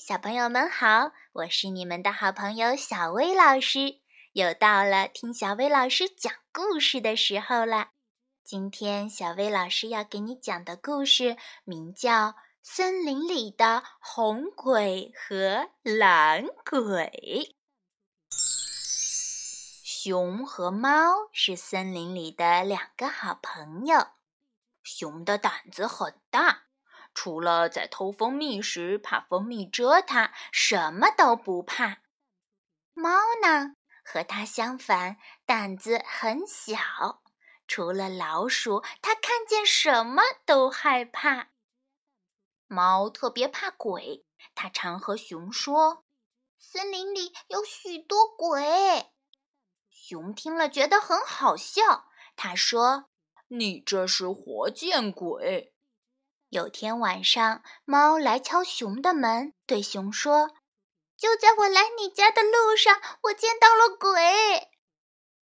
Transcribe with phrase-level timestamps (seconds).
[0.00, 4.00] 小朋友们好，我是你们的好朋友小薇老师。
[4.32, 7.90] 又到了听小薇老师讲故事的时候了。
[8.42, 12.28] 今天小薇老师要给你讲的故事名叫
[12.62, 17.52] 《森林里的红鬼和蓝鬼》。
[19.84, 24.06] 熊和猫是森林里的两个好朋友。
[24.82, 26.69] 熊的胆子很大。
[27.12, 32.02] 除了在偷蜂蜜时怕蜂蜜蛰它，什么都不怕。
[32.94, 37.22] 猫呢，和它相反，胆子很小。
[37.66, 41.48] 除了老鼠，它看见什么都害怕。
[42.66, 46.04] 猫特别怕鬼，它常和熊说
[46.56, 49.10] ：“森林里有许多鬼。”
[49.90, 53.10] 熊听了觉得很好笑，他说
[53.48, 55.69] ：“你这是活见鬼。”
[56.50, 60.50] 有天晚上，猫来敲熊的门，对熊说
[61.16, 64.68] ：“就在我来你家的路上，我见到了鬼。”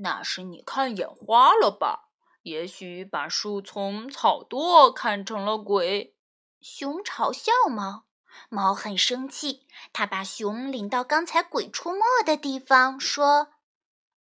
[0.00, 2.08] 那是你看眼花了吧？
[2.42, 6.16] 也许把树丛、草垛看成了鬼。
[6.62, 8.06] 熊嘲笑猫，
[8.48, 13.48] 猫很生气，它把熊领到刚才鬼出没的地方，说：“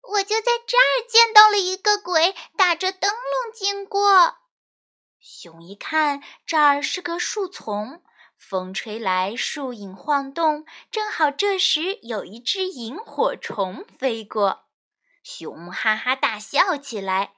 [0.00, 4.38] 我就在这儿见到了一个鬼，打着灯笼经过。”
[5.44, 8.02] 熊一看，这儿是个树丛，
[8.34, 10.64] 风吹来，树影晃动。
[10.90, 14.64] 正好这时有一只萤火虫飞过，
[15.22, 17.34] 熊哈哈大笑起来：“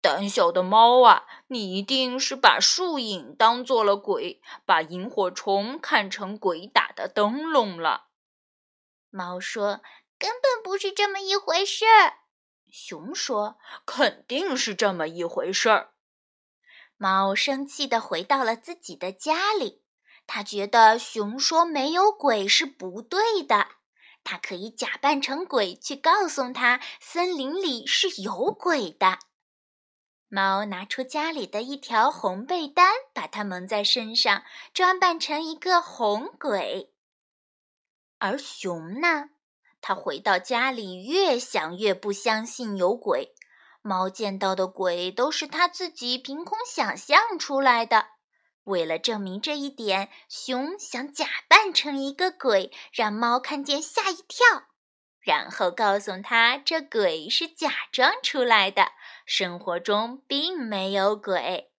[0.00, 8.06] 胆小的猫啊，你一定是把树影当做了鬼，把萤火虫看成鬼打的灯笼了。”
[9.12, 9.82] 猫说
[10.18, 11.84] ：“根本不是这么一回事。”
[12.72, 15.92] 熊说：“肯定是这么一回事儿。”
[16.96, 19.82] 猫生气地回到了自己的家里。
[20.26, 23.68] 它觉得熊说没有鬼是不对的。
[24.24, 29.20] 它可以假扮成鬼去告诉他森林里是有鬼的。
[30.28, 34.42] 猫拿出家里的一条红被单，把它蒙在身上，
[34.74, 36.92] 装扮成一个红鬼。
[38.18, 39.28] 而熊呢？
[39.80, 43.35] 它回到家里，越想越不相信有鬼。
[43.86, 48.06] 猫见到的鬼都是他自己凭空想象出来的。
[48.64, 54.64] 为了证明这一点，熊想假扮成一个鬼，让猫看见吓一跳，
[55.20, 58.90] 然后告诉他这鬼是假装出来的，
[59.24, 61.70] 生活中并没有鬼。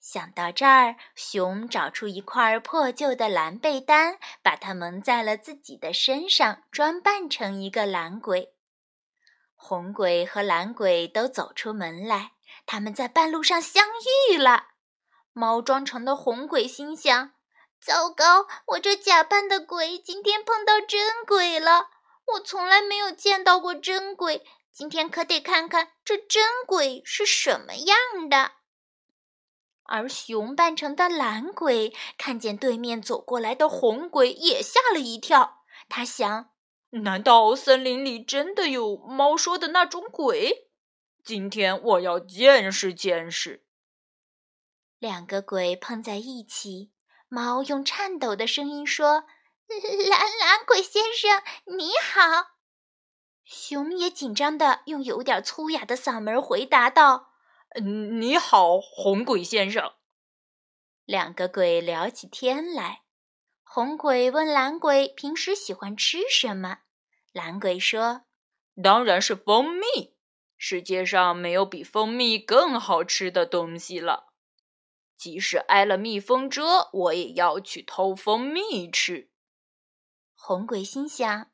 [0.00, 8.54] 想到这儿，熊找出一块破旧的蓝被单，把它蒙在了自己的身上，装扮成一个蓝鬼。
[9.56, 12.32] 红鬼和蓝鬼都走出门来，
[12.66, 13.86] 他们在半路上相
[14.30, 14.66] 遇了。
[15.32, 17.32] 猫装成的红鬼心想
[17.80, 21.88] ：“糟糕，我这假扮的鬼今天碰到真鬼了。
[22.34, 28.52] 我从来没有见到过真鬼，今天可得看看这真鬼是什么样的。”
[29.86, 35.62] 而熊扮成的蓝鬼看见对面走过来的红鬼，也吓了一跳。
[35.88, 36.53] 他想。
[37.02, 40.70] 难道森林里真的有猫说的那种鬼？
[41.24, 43.64] 今天我要见识见识。
[44.98, 46.92] 两个鬼碰在一起，
[47.28, 49.24] 猫用颤抖的声音说
[50.08, 51.42] ：“蓝蓝鬼先生，
[51.76, 52.54] 你好。”
[53.44, 57.32] 熊也紧张的用有点粗哑的嗓门回答道
[57.82, 59.94] ：“你好，红鬼先生。”
[61.04, 63.03] 两个鬼聊起天来。
[63.74, 66.82] 红鬼问蓝鬼：“平时喜欢吃什么？”
[67.34, 68.22] 蓝鬼说
[68.80, 70.14] ：“当然是蜂蜜。
[70.56, 74.32] 世界上没有比蜂蜜更好吃的东西了。
[75.16, 79.32] 即使挨了蜜蜂蛰，我也要去偷蜂蜜吃。”
[80.38, 81.50] 红鬼心想：“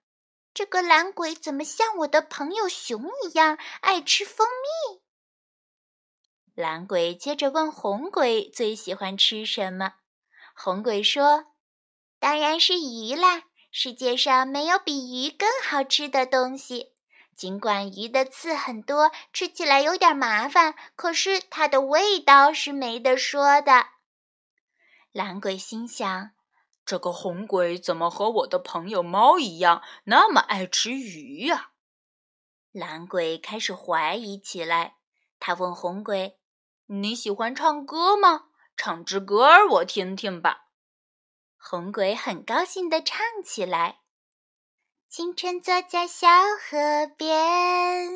[0.53, 5.01] 这个蓝鬼怎么像我的朋友熊一样爱吃蜂蜜？”
[6.55, 9.95] 蓝鬼接着问红鬼：“最喜欢吃什么？”
[10.55, 11.47] 红鬼说
[12.21, 16.93] ：“当然是鱼啦。”世界上没有比鱼更好吃的东西。
[17.37, 23.87] 尽管鱼的刺很多，吃起来有点麻烦，可是它的味道是没得说的。
[25.13, 26.33] 蓝鬼心想：
[26.85, 31.71] 这个红鬼怎么和我的朋友猫一样，那么爱吃鱼呀？
[32.73, 34.97] 蓝鬼开始怀疑起来。
[35.39, 36.39] 他问红鬼
[36.87, 38.47] ：“你喜欢唱歌吗？
[38.77, 40.67] 唱支歌儿我听听吧。”
[41.63, 43.99] 红鬼很高兴地唱起来
[45.11, 46.27] ：“清晨坐在小
[46.59, 48.09] 河边，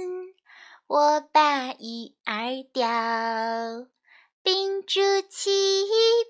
[0.87, 2.89] 我把鱼儿钓，
[4.43, 5.85] 屏住气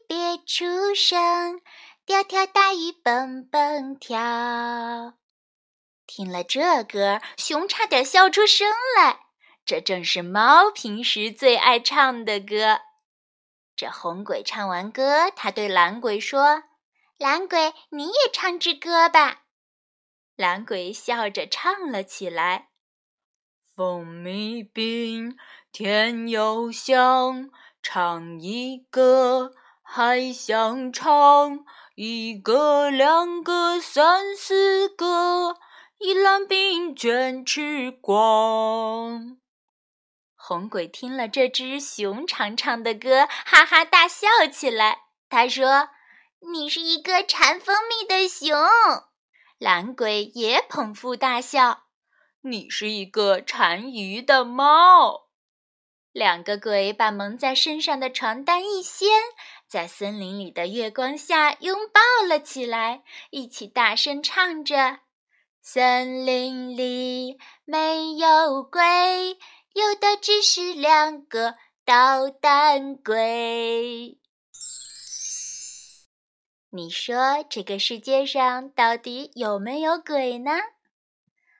[0.08, 1.60] 别出声，
[2.04, 5.14] 钓条大鱼蹦蹦跳。
[6.06, 8.68] 听了这歌，熊差点笑出声
[8.98, 9.20] 来。
[9.64, 12.80] 这正是猫平时最爱唱的歌。
[13.76, 16.64] 这红鬼唱完歌，他对蓝鬼说
[17.18, 19.42] ：“蓝鬼，你也唱支歌吧。”
[20.36, 22.70] 懒鬼笑着唱了起来
[23.76, 25.36] ：“蜂蜜饼，
[25.70, 27.50] 甜又香，
[27.82, 29.52] 唱一个
[29.82, 31.64] 还想唱，
[31.94, 35.56] 一个两个三四个，
[35.98, 39.38] 一篮饼全吃光。”
[40.34, 45.04] 红鬼听了这只熊常唱的歌，哈哈大笑起来。
[45.28, 45.88] 他说
[46.52, 48.56] ：“你是一个馋蜂蜜的熊。”
[49.58, 51.84] 懒鬼也捧腹大笑
[52.42, 55.28] ：“你是一个馋鱼的猫。”
[56.12, 59.08] 两个鬼把蒙在身上的床单一掀，
[59.66, 65.00] 在森林里的月光下拥抱了起来，一起大声唱着
[65.60, 68.80] ：“森林里没有鬼。”
[69.74, 74.20] 有的只是两个捣蛋鬼。
[76.76, 80.50] 你说这个世界上到底有没有鬼呢？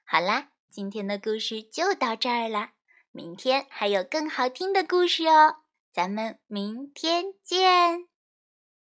[0.04, 2.72] 好啦，今天的故事就到这儿啦，
[3.12, 5.58] 明天还有更好听的故事哦，
[5.92, 8.08] 咱们明天见。